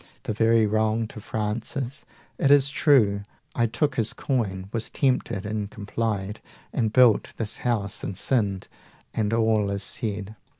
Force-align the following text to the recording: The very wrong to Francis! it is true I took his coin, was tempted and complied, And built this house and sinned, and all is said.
The 0.23 0.33
very 0.33 0.65
wrong 0.65 1.05
to 1.09 1.21
Francis! 1.21 2.05
it 2.39 2.49
is 2.49 2.69
true 2.69 3.21
I 3.53 3.67
took 3.67 3.97
his 3.97 4.13
coin, 4.13 4.67
was 4.71 4.89
tempted 4.89 5.45
and 5.45 5.69
complied, 5.69 6.41
And 6.73 6.91
built 6.91 7.33
this 7.37 7.57
house 7.57 8.03
and 8.03 8.17
sinned, 8.17 8.67
and 9.13 9.31
all 9.31 9.69
is 9.69 9.83
said. 9.83 10.35